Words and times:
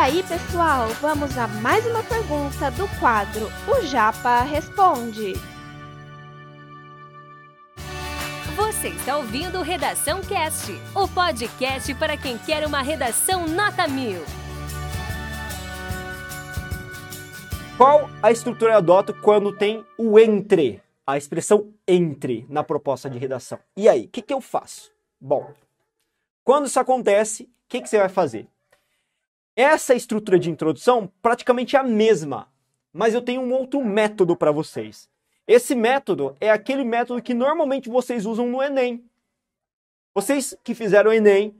aí, 0.00 0.22
pessoal, 0.22 0.88
vamos 1.02 1.36
a 1.36 1.46
mais 1.46 1.84
uma 1.84 2.02
pergunta 2.02 2.70
do 2.70 2.88
quadro 2.98 3.48
O 3.68 3.84
Japa 3.84 4.40
Responde. 4.40 5.34
Você 8.56 8.88
está 8.88 9.18
ouvindo 9.18 9.60
Redação 9.60 10.22
Cast, 10.22 10.72
o 10.94 11.06
podcast 11.06 11.94
para 11.96 12.16
quem 12.16 12.38
quer 12.38 12.66
uma 12.66 12.80
redação 12.80 13.46
nota 13.46 13.86
mil. 13.86 14.22
Qual 17.76 18.08
a 18.22 18.32
estrutura 18.32 18.72
eu 18.72 18.78
adoto 18.78 19.12
quando 19.20 19.54
tem 19.54 19.84
o 19.98 20.18
entre, 20.18 20.82
a 21.06 21.18
expressão 21.18 21.74
entre 21.86 22.46
na 22.48 22.64
proposta 22.64 23.10
de 23.10 23.18
redação? 23.18 23.58
E 23.76 23.86
aí, 23.86 24.06
o 24.06 24.08
que, 24.08 24.22
que 24.22 24.32
eu 24.32 24.40
faço? 24.40 24.90
Bom, 25.20 25.52
quando 26.42 26.68
isso 26.68 26.80
acontece, 26.80 27.42
o 27.42 27.48
que, 27.68 27.82
que 27.82 27.88
você 27.88 27.98
vai 27.98 28.08
fazer? 28.08 28.48
Essa 29.62 29.94
estrutura 29.94 30.38
de 30.38 30.48
introdução 30.48 31.12
praticamente 31.20 31.76
é 31.76 31.78
a 31.78 31.82
mesma, 31.82 32.48
mas 32.90 33.12
eu 33.12 33.20
tenho 33.20 33.42
um 33.42 33.52
outro 33.52 33.84
método 33.84 34.34
para 34.34 34.50
vocês. 34.50 35.06
Esse 35.46 35.74
método 35.74 36.34
é 36.40 36.50
aquele 36.50 36.82
método 36.82 37.20
que 37.20 37.34
normalmente 37.34 37.90
vocês 37.90 38.24
usam 38.24 38.46
no 38.46 38.62
Enem. 38.62 39.04
Vocês 40.14 40.56
que 40.64 40.74
fizeram 40.74 41.10
o 41.10 41.12
Enem, 41.12 41.54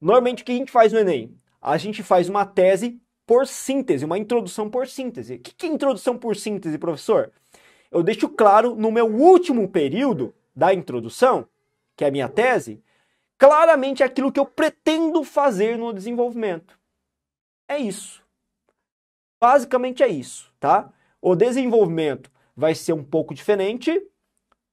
normalmente 0.00 0.42
o 0.42 0.44
que 0.44 0.50
a 0.50 0.56
gente 0.56 0.72
faz 0.72 0.92
no 0.92 0.98
Enem? 0.98 1.32
A 1.62 1.78
gente 1.78 2.02
faz 2.02 2.28
uma 2.28 2.44
tese 2.44 3.00
por 3.24 3.46
síntese, 3.46 4.04
uma 4.04 4.18
introdução 4.18 4.68
por 4.68 4.88
síntese. 4.88 5.36
O 5.36 5.38
que 5.38 5.64
é 5.64 5.68
introdução 5.68 6.18
por 6.18 6.34
síntese, 6.34 6.76
professor? 6.76 7.30
Eu 7.88 8.02
deixo 8.02 8.28
claro 8.28 8.74
no 8.74 8.90
meu 8.90 9.06
último 9.06 9.68
período 9.68 10.34
da 10.56 10.74
introdução, 10.74 11.46
que 11.96 12.02
é 12.02 12.08
a 12.08 12.10
minha 12.10 12.28
tese, 12.28 12.82
claramente 13.38 14.02
aquilo 14.02 14.32
que 14.32 14.40
eu 14.40 14.44
pretendo 14.44 15.22
fazer 15.22 15.78
no 15.78 15.92
desenvolvimento. 15.92 16.82
É 17.68 17.78
isso. 17.78 18.22
Basicamente 19.40 20.02
é 20.02 20.08
isso, 20.08 20.52
tá? 20.58 20.92
O 21.20 21.34
desenvolvimento 21.34 22.30
vai 22.56 22.74
ser 22.74 22.92
um 22.92 23.04
pouco 23.04 23.34
diferente. 23.34 24.00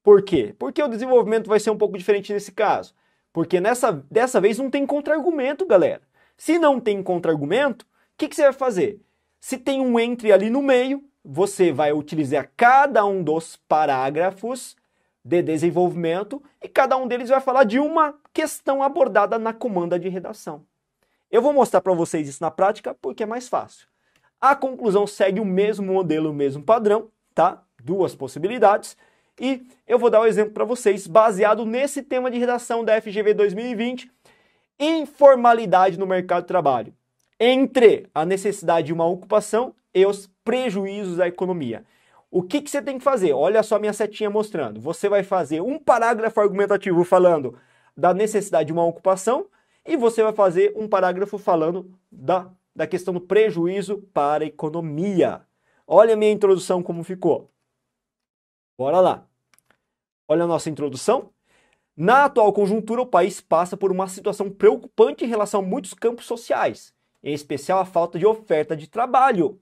Por 0.04 0.24
quê? 0.24 0.56
Porque 0.58 0.82
o 0.82 0.88
desenvolvimento 0.88 1.48
vai 1.48 1.60
ser 1.60 1.72
um 1.72 1.78
pouco 1.78 1.98
diferente 1.98 2.34
nesse 2.34 2.52
caso. 2.52 2.94
Porque 3.34 3.60
nessa, 3.60 3.92
dessa 4.10 4.42
vez 4.42 4.58
não 4.58 4.70
tem 4.70 4.86
contra-argumento, 4.86 5.66
galera. 5.66 6.02
Se 6.38 6.60
não 6.60 6.80
tem 6.80 7.02
contra-argumento, 7.04 7.84
o 7.84 7.88
que, 8.18 8.28
que 8.28 8.36
você 8.36 8.44
vai 8.44 8.54
fazer? 8.54 9.02
Se 9.40 9.58
tem 9.58 9.82
um 9.82 10.00
entre 10.00 10.32
ali 10.32 10.50
no 10.50 10.62
meio, 10.62 11.04
você 11.24 11.72
vai 11.72 11.92
utilizar 11.94 12.52
cada 12.58 13.06
um 13.06 13.24
dos 13.24 13.56
parágrafos 13.56 14.76
de 15.24 15.42
desenvolvimento 15.42 16.42
e 16.62 16.68
cada 16.68 16.98
um 16.98 17.08
deles 17.08 17.30
vai 17.30 17.40
falar 17.40 17.64
de 17.64 17.80
uma 17.80 18.20
questão 18.34 18.82
abordada 18.82 19.38
na 19.38 19.54
comanda 19.54 20.00
de 20.00 20.10
redação. 20.10 20.66
Eu 21.32 21.42
vou 21.42 21.54
mostrar 21.54 21.80
para 21.80 21.94
vocês 21.94 22.28
isso 22.28 22.44
na 22.44 22.52
prática 22.52 22.94
porque 22.94 23.24
é 23.24 23.26
mais 23.26 23.48
fácil. 23.48 23.88
A 24.40 24.54
conclusão 24.54 25.08
segue 25.08 25.40
o 25.40 25.46
mesmo 25.46 25.94
modelo, 25.94 26.32
o 26.32 26.34
mesmo 26.34 26.62
padrão, 26.62 27.10
tá? 27.34 27.64
Duas 27.82 28.14
possibilidades. 28.14 28.98
E 29.40 29.66
eu 29.88 29.98
vou 29.98 30.10
dar 30.10 30.22
um 30.22 30.26
exemplo 30.26 30.54
para 30.54 30.66
vocês 30.66 31.08
baseado 31.08 31.66
nesse 31.66 32.04
tema 32.04 32.30
de 32.30 32.38
redação 32.38 32.84
da 32.84 33.00
FGV 33.02 33.34
2020, 33.34 34.12
informalidade 34.78 35.98
no 35.98 36.06
mercado 36.06 36.42
de 36.42 36.48
trabalho, 36.48 36.94
entre 37.40 38.08
a 38.14 38.26
necessidade 38.26 38.88
de 38.88 38.94
uma 38.94 39.06
ocupação 39.06 39.74
e 39.94 40.06
os 40.06 40.30
prejuízos 40.44 41.18
da 41.18 41.28
economia. 41.28 41.86
O 42.30 42.44
que, 42.44 42.62
que 42.62 42.70
você 42.70 42.82
tem 42.82 42.98
que 42.98 43.04
fazer? 43.04 43.34
Olha 43.34 43.64
só 43.64 43.80
minha 43.80 43.94
setinha 43.94 44.30
mostrando. 44.30 44.82
Você 44.82 45.08
vai 45.08 45.24
fazer 45.24 45.62
um 45.62 45.80
parágrafo 45.80 46.40
argumentativo 46.42 47.04
falando 47.04 47.58
da 47.96 48.14
necessidade 48.14 48.68
de 48.68 48.74
uma 48.74 48.86
ocupação 48.86 49.48
e 49.86 49.98
você 49.98 50.24
vai 50.24 50.34
fazer 50.34 50.74
um 50.76 50.88
parágrafo 50.88 51.38
falando 51.38 51.98
da, 52.12 52.52
da 52.76 52.88
questão 52.88 53.14
do 53.14 53.22
prejuízo 53.22 54.00
para 54.14 54.44
a 54.44 54.48
economia. 54.48 55.42
Olha 55.88 56.14
a 56.14 56.18
minha 56.18 56.32
introdução 56.32 56.82
como 56.82 57.04
ficou. 57.04 57.52
Bora 58.78 59.00
lá. 59.00 59.28
Olha 60.28 60.44
a 60.44 60.48
nossa 60.48 60.70
introdução. 60.70 61.32
Na 61.96 62.26
atual 62.26 62.54
conjuntura, 62.54 63.02
o 63.02 63.06
país 63.06 63.42
passa 63.42 63.76
por 63.76 63.92
uma 63.92 64.08
situação 64.08 64.50
preocupante 64.50 65.26
em 65.26 65.28
relação 65.28 65.60
a 65.60 65.64
muitos 65.64 65.94
campos 65.94 66.26
sociais, 66.26 66.94
em 67.22 67.34
especial 67.34 67.80
a 67.80 67.86
falta 67.86 68.18
de 68.18 68.26
oferta 68.26 68.76
de 68.76 68.88
trabalho. 68.88 69.60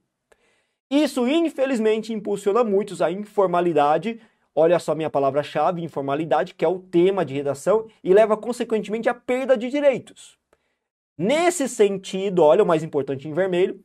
Isso, 0.90 1.28
infelizmente, 1.28 2.14
impulsiona 2.14 2.64
muitos 2.64 3.02
à 3.02 3.12
informalidade 3.12 4.22
Olha 4.56 4.80
só 4.80 4.96
minha 4.96 5.10
palavra-chave, 5.10 5.84
informalidade, 5.84 6.54
que 6.54 6.66
é 6.66 6.68
o 6.68 6.80
tema 6.80 7.24
de 7.24 7.34
redação, 7.34 7.88
e 8.04 8.14
leva 8.14 8.36
consequentemente 8.36 9.08
à 9.08 9.14
perda 9.14 9.58
de 9.58 9.70
direitos. 9.70 10.38
Nesse 11.18 11.68
sentido, 11.68 12.44
olha 12.44 12.64
o 12.64 12.68
mais 12.68 12.84
importante 12.84 13.28
em 13.28 13.34
vermelho, 13.34 13.84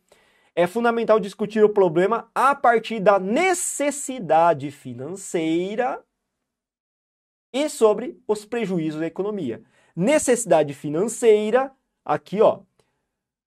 é 0.55 0.67
fundamental 0.67 1.19
discutir 1.19 1.65
o 1.65 1.69
problema 1.69 2.31
a 2.35 2.55
partir 2.55 3.01
da 3.01 3.19
necessidade 3.19 4.71
financeira 4.71 6.05
e 7.53 7.69
sobre 7.69 8.21
os 8.27 8.45
prejuízos 8.45 9.01
da 9.01 9.07
economia. 9.07 9.63
Necessidade 9.97 10.73
financeira, 10.75 11.73
aqui 12.05 12.41
ó, 12.41 12.61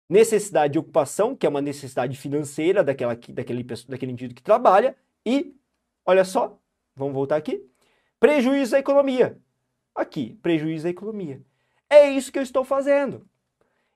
necessidade 0.08 0.74
de 0.74 0.80
ocupação, 0.80 1.36
que 1.36 1.46
é 1.46 1.50
uma 1.50 1.62
necessidade 1.62 2.16
financeira 2.18 2.84
daquela, 2.84 3.16
daquele, 3.16 3.64
daquele 3.64 4.12
indivíduo 4.12 4.36
que 4.36 4.44
trabalha, 4.44 4.96
e, 5.26 5.56
olha 6.06 6.24
só, 6.24 6.61
Vamos 6.96 7.14
voltar 7.14 7.36
aqui. 7.36 7.66
Prejuízo 8.20 8.76
à 8.76 8.80
economia. 8.80 9.40
Aqui, 9.96 10.38
prejuízo 10.42 10.88
à 10.88 10.90
economia. 10.90 11.42
É 11.90 12.10
isso 12.10 12.32
que 12.32 12.40
eu 12.40 12.44
estou 12.44 12.64
fazendo. 12.64 13.28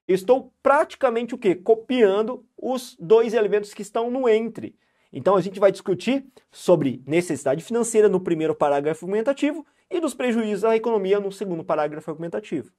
estou 0.07 0.53
praticamente 0.61 1.33
o 1.33 1.37
quê? 1.37 1.55
Copiando 1.55 2.45
os 2.57 2.95
dois 2.99 3.33
elementos 3.33 3.73
que 3.73 3.81
estão 3.81 4.11
no 4.11 4.27
entre. 4.27 4.75
Então 5.11 5.35
a 5.35 5.41
gente 5.41 5.59
vai 5.59 5.71
discutir 5.71 6.25
sobre 6.51 7.01
necessidade 7.07 7.63
financeira 7.63 8.09
no 8.09 8.19
primeiro 8.19 8.53
parágrafo 8.53 9.05
argumentativo 9.05 9.65
e 9.89 9.99
dos 9.99 10.13
prejuízos 10.13 10.65
à 10.65 10.75
economia 10.75 11.19
no 11.19 11.31
segundo 11.31 11.63
parágrafo 11.63 12.11
argumentativo. 12.11 12.73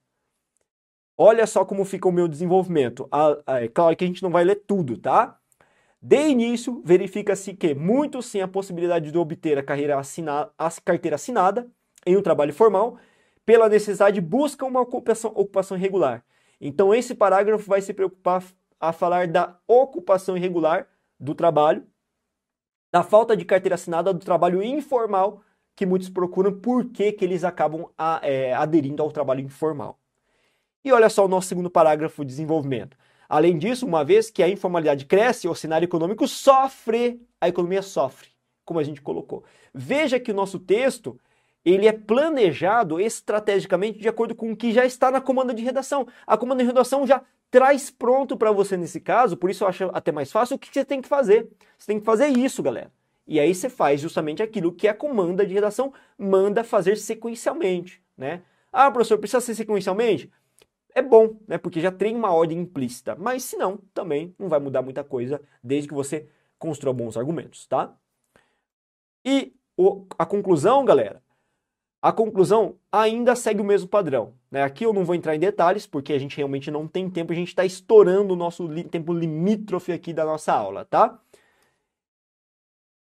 Olha 1.17 1.47
só 1.47 1.65
como 1.65 1.83
fica 1.83 2.07
o 2.07 2.11
meu 2.11 2.27
desenvolvimento. 2.27 3.09
É 3.47 3.67
claro 3.67 3.95
que 3.95 4.03
a 4.03 4.07
gente 4.07 4.21
não 4.21 4.29
vai 4.29 4.43
ler 4.43 4.63
tudo, 4.67 4.97
tá? 4.97 5.36
De 6.01 6.27
início, 6.27 6.81
verifica-se 6.85 7.53
que 7.53 7.73
muitos 7.73 8.31
têm 8.31 8.41
a 8.41 8.47
possibilidade 8.47 9.11
de 9.11 9.17
obter 9.17 9.57
a, 9.57 9.99
assinada, 9.99 10.51
a 10.57 10.69
carteira 10.83 11.15
assinada 11.15 11.69
em 12.05 12.15
um 12.15 12.21
trabalho 12.21 12.53
formal, 12.53 12.97
pela 13.45 13.67
necessidade 13.67 14.21
buscam 14.21 14.67
uma 14.67 14.81
ocupação, 14.81 15.31
ocupação 15.33 15.77
irregular. 15.77 16.23
Então, 16.61 16.93
esse 16.93 17.15
parágrafo 17.15 17.67
vai 17.67 17.81
se 17.81 17.93
preocupar 17.93 18.43
a 18.79 18.93
falar 18.93 19.27
da 19.27 19.57
ocupação 19.67 20.37
irregular 20.37 20.87
do 21.19 21.33
trabalho, 21.33 21.85
da 22.91 23.03
falta 23.03 23.35
de 23.35 23.43
carteira 23.43 23.75
assinada 23.75 24.13
do 24.13 24.19
trabalho 24.19 24.61
informal 24.61 25.41
que 25.75 25.85
muitos 25.85 26.09
procuram, 26.09 26.59
por 26.59 26.85
que, 26.89 27.15
eles 27.21 27.43
acabam 27.43 27.87
a, 27.97 28.19
é, 28.23 28.53
aderindo 28.53 29.03
ao 29.03 29.11
trabalho 29.11 29.41
informal. 29.41 29.99
E 30.83 30.91
olha 30.91 31.09
só 31.09 31.25
o 31.25 31.27
nosso 31.27 31.47
segundo 31.47 31.69
parágrafo 31.69 32.23
de 32.23 32.29
desenvolvimento. 32.29 32.97
Além 33.29 33.57
disso, 33.57 33.85
uma 33.85 34.03
vez 34.03 34.29
que 34.29 34.41
a 34.41 34.49
informalidade 34.49 35.05
cresce, 35.05 35.47
o 35.47 35.55
cenário 35.55 35.85
econômico 35.85 36.27
sofre, 36.27 37.21
a 37.39 37.49
economia 37.49 37.81
sofre, 37.81 38.29
como 38.63 38.79
a 38.79 38.83
gente 38.83 39.01
colocou. 39.01 39.43
Veja 39.73 40.19
que 40.19 40.31
o 40.31 40.35
nosso 40.35 40.59
texto 40.59 41.19
ele 41.65 41.85
é 41.85 41.91
planejado 41.91 42.99
estrategicamente 42.99 43.99
de 43.99 44.07
acordo 44.07 44.33
com 44.33 44.51
o 44.51 44.55
que 44.55 44.71
já 44.71 44.85
está 44.85 45.11
na 45.11 45.19
comanda 45.19 45.53
de 45.53 45.61
redação. 45.61 46.07
A 46.25 46.37
comanda 46.37 46.63
de 46.63 46.67
redação 46.67 47.05
já 47.05 47.21
traz 47.51 47.89
pronto 47.89 48.37
para 48.37 48.51
você 48.51 48.77
nesse 48.77 49.01
caso, 49.01 49.35
por 49.35 49.49
isso 49.49 49.63
eu 49.63 49.67
acho 49.67 49.89
até 49.93 50.11
mais 50.11 50.31
fácil 50.31 50.55
o 50.55 50.59
que 50.59 50.69
você 50.71 50.85
tem 50.85 51.01
que 51.01 51.07
fazer. 51.07 51.49
Você 51.77 51.87
tem 51.87 51.99
que 51.99 52.05
fazer 52.05 52.27
isso, 52.27 52.63
galera. 52.63 52.91
E 53.27 53.39
aí 53.39 53.53
você 53.53 53.69
faz 53.69 53.99
justamente 53.99 54.41
aquilo 54.41 54.71
que 54.71 54.87
a 54.87 54.93
comanda 54.93 55.45
de 55.45 55.53
redação 55.53 55.93
manda 56.17 56.63
fazer 56.63 56.95
sequencialmente, 56.97 58.01
né? 58.17 58.41
Ah, 58.71 58.89
professor, 58.89 59.17
precisa 59.17 59.41
ser 59.41 59.55
sequencialmente? 59.55 60.31
É 60.97 61.01
bom, 61.01 61.35
né? 61.47 61.59
Porque 61.59 61.79
já 61.79 61.91
tem 61.91 62.15
uma 62.15 62.33
ordem 62.33 62.57
implícita. 62.57 63.15
Mas 63.15 63.43
se 63.43 63.55
não, 63.55 63.77
também 63.93 64.33
não 64.39 64.49
vai 64.49 64.59
mudar 64.59 64.81
muita 64.81 65.03
coisa, 65.03 65.39
desde 65.63 65.87
que 65.87 65.93
você 65.93 66.27
construa 66.57 66.91
bons 66.91 67.15
argumentos, 67.15 67.67
tá? 67.67 67.95
E 69.23 69.53
o, 69.77 70.07
a 70.17 70.25
conclusão, 70.25 70.83
galera, 70.83 71.21
a 72.01 72.11
conclusão 72.11 72.77
ainda 72.91 73.35
segue 73.35 73.61
o 73.61 73.63
mesmo 73.63 73.87
padrão. 73.87 74.33
Né? 74.49 74.63
Aqui 74.63 74.85
eu 74.85 74.91
não 74.91 75.05
vou 75.05 75.13
entrar 75.13 75.35
em 75.35 75.39
detalhes, 75.39 75.85
porque 75.85 76.13
a 76.13 76.19
gente 76.19 76.35
realmente 76.35 76.71
não 76.71 76.87
tem 76.87 77.07
tempo, 77.11 77.31
a 77.31 77.35
gente 77.35 77.49
está 77.49 77.63
estourando 77.63 78.33
o 78.33 78.37
nosso 78.37 78.65
li 78.65 78.83
tempo 78.83 79.13
limítrofe 79.13 79.91
aqui 79.91 80.11
da 80.11 80.25
nossa 80.25 80.51
aula, 80.51 80.83
tá? 80.83 81.19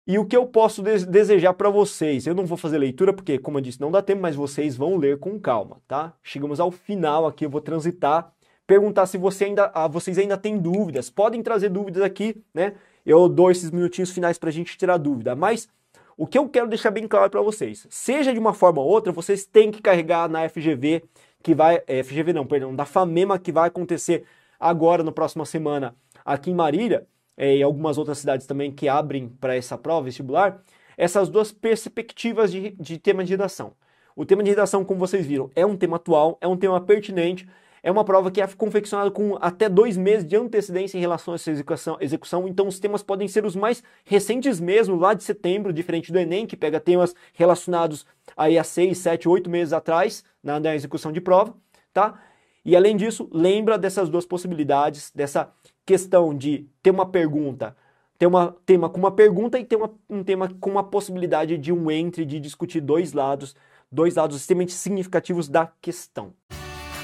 E 0.06 0.20
o 0.20 0.24
que 0.24 0.36
eu 0.36 0.46
posso 0.46 0.82
desejar 0.82 1.52
para 1.54 1.68
vocês? 1.68 2.28
Eu 2.28 2.34
não 2.34 2.46
vou 2.46 2.56
fazer 2.56 2.78
leitura 2.78 3.12
porque, 3.12 3.38
como 3.38 3.58
eu 3.58 3.62
disse, 3.62 3.80
não 3.80 3.90
dá 3.90 4.00
tempo, 4.00 4.22
mas 4.22 4.36
vocês 4.36 4.76
vão 4.76 4.96
ler 4.96 5.18
com 5.18 5.36
calma, 5.40 5.78
tá? 5.88 6.12
Chegamos 6.22 6.60
ao 6.60 6.70
final 6.70 7.26
aqui, 7.26 7.44
eu 7.44 7.50
vou 7.50 7.60
transitar, 7.60 8.32
perguntar 8.68 9.06
se 9.06 9.18
você 9.18 9.46
ainda, 9.46 9.68
ah, 9.74 9.88
vocês 9.88 10.16
ainda 10.16 10.36
têm 10.36 10.58
dúvidas. 10.58 11.10
Podem 11.10 11.42
trazer 11.42 11.70
dúvidas 11.70 12.04
aqui, 12.04 12.40
né? 12.54 12.74
Eu 13.04 13.28
dou 13.28 13.50
esses 13.50 13.68
minutinhos 13.72 14.12
finais 14.12 14.38
para 14.38 14.48
a 14.48 14.52
gente 14.52 14.78
tirar 14.78 14.96
dúvida, 14.96 15.34
mas 15.34 15.68
o 16.16 16.24
que 16.24 16.38
eu 16.38 16.48
quero 16.48 16.68
deixar 16.68 16.92
bem 16.92 17.08
claro 17.08 17.28
para 17.28 17.42
vocês, 17.42 17.84
seja 17.90 18.32
de 18.32 18.38
uma 18.38 18.54
forma 18.54 18.80
ou 18.80 18.88
outra, 18.88 19.12
vocês 19.12 19.44
têm 19.44 19.72
que 19.72 19.82
carregar 19.82 20.28
na 20.28 20.48
FGV, 20.48 21.02
que 21.42 21.52
vai, 21.52 21.82
é, 21.84 22.04
FGV 22.04 22.32
não, 22.32 22.46
perdão, 22.46 22.72
da 22.76 22.84
FAMEMA, 22.84 23.40
que 23.40 23.50
vai 23.50 23.66
acontecer 23.66 24.24
agora, 24.58 25.02
na 25.02 25.10
próxima 25.10 25.44
semana, 25.44 25.96
aqui 26.24 26.52
em 26.52 26.54
Marília 26.54 27.08
é, 27.36 27.56
e 27.56 27.62
algumas 27.62 27.98
outras 27.98 28.18
cidades 28.18 28.46
também 28.46 28.72
que 28.72 28.88
abrem 28.88 29.28
para 29.28 29.54
essa 29.54 29.76
prova 29.76 30.04
vestibular, 30.06 30.62
essas 30.96 31.28
duas 31.28 31.52
perspectivas 31.52 32.50
de, 32.50 32.70
de 32.70 32.98
tema 32.98 33.22
de 33.24 33.32
redação. 33.32 33.72
O 34.14 34.24
tema 34.24 34.42
de 34.42 34.50
redação, 34.50 34.84
como 34.84 34.98
vocês 34.98 35.26
viram, 35.26 35.50
é 35.54 35.66
um 35.66 35.76
tema 35.76 35.96
atual, 35.96 36.38
é 36.40 36.48
um 36.48 36.56
tema 36.56 36.80
pertinente, 36.80 37.46
é 37.82 37.90
uma 37.90 38.04
prova 38.04 38.30
que 38.30 38.40
é 38.40 38.46
confeccionada 38.48 39.10
com 39.10 39.36
até 39.40 39.68
dois 39.68 39.96
meses 39.96 40.26
de 40.26 40.34
antecedência 40.34 40.96
em 40.96 41.00
relação 41.00 41.32
a 41.32 41.36
essa 41.36 41.50
execução, 41.50 41.96
execução, 42.00 42.48
então 42.48 42.66
os 42.66 42.80
temas 42.80 43.02
podem 43.02 43.28
ser 43.28 43.44
os 43.44 43.54
mais 43.54 43.82
recentes 44.04 44.58
mesmo, 44.58 44.96
lá 44.96 45.14
de 45.14 45.22
setembro, 45.22 45.72
diferente 45.72 46.10
do 46.10 46.18
Enem, 46.18 46.46
que 46.46 46.56
pega 46.56 46.80
temas 46.80 47.14
relacionados 47.34 48.06
aí 48.36 48.58
a 48.58 48.64
seis, 48.64 48.98
sete, 48.98 49.28
oito 49.28 49.48
meses 49.48 49.72
atrás, 49.72 50.24
na, 50.42 50.58
na 50.58 50.74
execução 50.74 51.12
de 51.12 51.20
prova, 51.20 51.54
tá? 51.92 52.20
E 52.64 52.74
além 52.74 52.96
disso, 52.96 53.28
lembra 53.32 53.78
dessas 53.78 54.08
duas 54.08 54.26
possibilidades, 54.26 55.12
dessa 55.14 55.52
questão 55.86 56.34
de 56.34 56.66
ter 56.82 56.90
uma 56.90 57.06
pergunta, 57.06 57.76
ter 58.18 58.26
um 58.26 58.52
tema 58.66 58.90
com 58.90 58.98
uma 58.98 59.12
pergunta 59.12 59.58
e 59.58 59.64
ter 59.64 59.76
uma, 59.76 59.90
um 60.10 60.24
tema 60.24 60.50
com 60.60 60.70
uma 60.70 60.82
possibilidade 60.82 61.56
de 61.56 61.72
um 61.72 61.90
entre, 61.90 62.26
de 62.26 62.40
discutir 62.40 62.80
dois 62.80 63.12
lados, 63.12 63.54
dois 63.90 64.16
lados 64.16 64.36
extremamente 64.36 64.72
significativos 64.72 65.48
da 65.48 65.70
questão. 65.80 66.34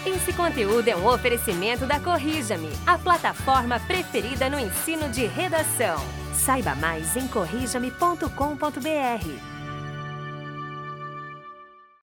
Esse 0.05 0.33
conteúdo 0.33 0.89
é 0.89 0.97
um 0.97 1.07
oferecimento 1.07 1.87
da 1.87 2.01
Corrija-me, 2.01 2.71
a 2.85 2.99
plataforma 2.99 3.79
preferida 3.79 4.51
no 4.51 4.59
ensino 4.59 5.09
de 5.09 5.27
redação. 5.27 5.97
Saiba 6.35 6.75
mais 6.75 7.17
em 7.17 7.29
corrijame.com.br. 7.29 9.52